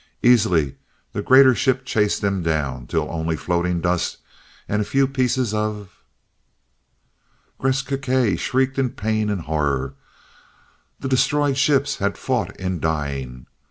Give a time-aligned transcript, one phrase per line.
[0.23, 0.77] Easily
[1.13, 4.17] the greater ship chased them down, till only floating dust,
[4.67, 6.03] and a few small pieces of
[7.59, 9.93] Gresth Gkae shrieked in pain, and horror.
[11.01, 13.45] The destroyed ships had fought in dying.